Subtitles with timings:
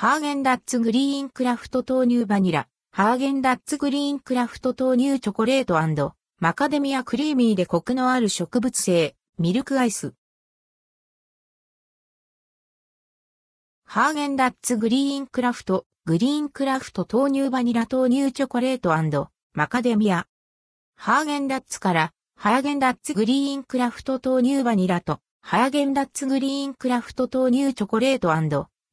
[0.00, 10.14] ハーゲンダッツ GREEN CRAFT 豆乳バニラ、ハーゲンダッツ GREEN CRAFT 豆乳チョコレートマカデミアクリーミーでコクのある植物性、ミルクアイス。
[13.86, 18.96] ハーゲンダッツ GREEN CRAFT、 GREEN CRAFT 豆乳バニラ豆乳チョコレート
[19.52, 20.28] マカデミア。
[20.94, 28.32] ハーゲンダッツからハーゲンダッツ GREEN CRAFT 豆乳バニラとハーゲンダッツ GREEN CRAFT 豆乳チョコレート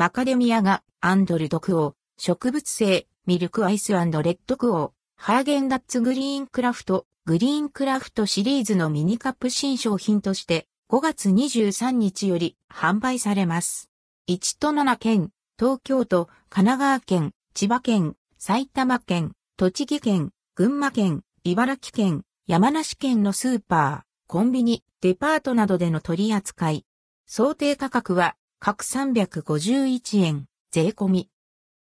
[0.00, 13.90] マカデミアがアンドルドクオー、植物性、ミルクアイスレッドクオー、ハーゲンダッツグリーンクラフト、グリーンクラフトシリーズのミニカップ新商品として5月23日より販売されます。
[14.26, 26.86] 1都7県、東京都、神奈川県、千葉県、埼玉県、栃木県、群馬県、茨城県、山梨県のスーパー、コンビニ、デパートなどでの取り扱い。
[27.26, 31.30] 想定価格は各351円、税込み。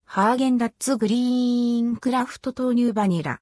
[0.04, 3.40] ハーゲンダッツグリーンクラフト豆乳バニラ。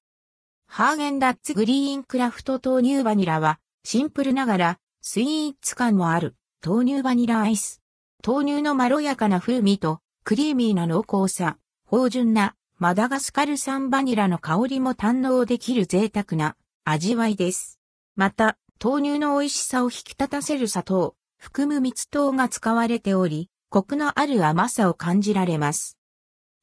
[0.68, 7.82] ハーゲンダッツグリーンクラフト豆乳バニラは、シンプルながら、スイーツ感もある、豆乳バニラアイス。
[8.28, 17.80] 豆乳のまろやかな風味と、クリーミーな濃厚さ、芳醇な、マダガスカル産バニラの香りも堪能できる贅沢な味わいです。
[18.18, 25.98] また、豆乳の美味しさを引き立たせる砂糖、含蜜糖が使われており、コクのある甘さを感じられます。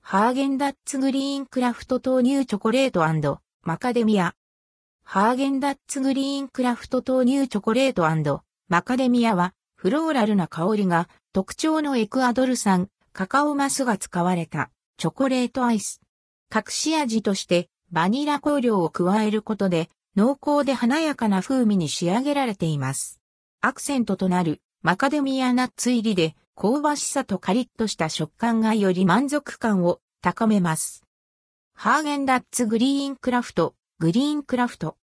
[0.00, 4.34] ハーゲンダッツグリーンクラフト豆乳チョコレートマカデミア。
[5.04, 16.00] ハーゲンダッツグリーンクラフト豆乳チョコレートマカデミアは、フローラルな香りが特徴のエクアドル産カカオマスが使われたチョコレートアイス。
[16.52, 23.20] 隠し味としてバニラ香料を加えることで濃厚で華やかな風味に仕上げられています。
[23.60, 31.04] アクセントとなるマカデミアナッツ入りで香ばしさとカリッとした食感がより満足感を高めます。
[31.74, 34.96] ハーゲンダッツグリーンクラフト、グリーンクラフト。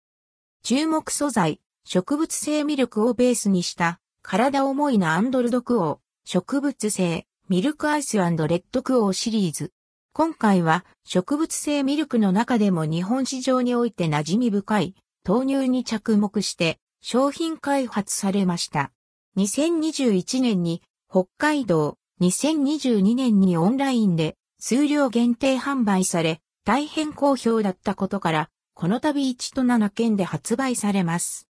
[0.64, 9.74] 注目素材、植物性ミルクをベースにした体重いなアンドルドクオー、植物性ミルクアイスレッドクオーシリーズ。
[10.12, 18.92] 今回は植物性ミルクの中でも日本市場において馴染み深い豆乳に着目して商品開発されました。
[19.38, 20.82] 2021年に
[21.12, 31.48] 北海道、2022年にオンラインで数量限定販売され、大変好評だったことから、この度1と7件で発売されます。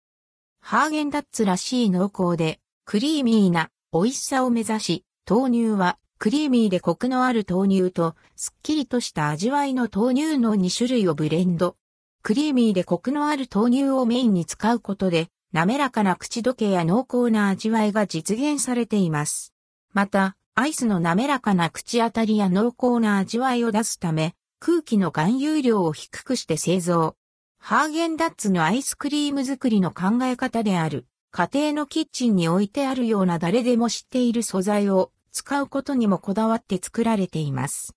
[0.62, 11.76] ハーゲンダッツらしい濃厚で、クリーミーな美味しさを目指し、豆乳はクリーミーでコクのある豆乳と、すっきりとした味わいの豆乳の2種類をブレンド。
[12.24, 19.54] クリーミーでコクのある豆乳をメインに使うことで、滑らかな口どけや濃厚な味わいが実現されています。
[19.94, 27.16] また、アイスの滑らかな口当たりや濃厚な味わいを出すため、空気の含有量を低くして製造。
[27.58, 31.06] ハーゲンダッツのアイスクリーム作りの考え方である。
[31.32, 37.94] 家庭のキッチンに置いてあるような誰でも知っている素材を使うことにもこだわって作られています。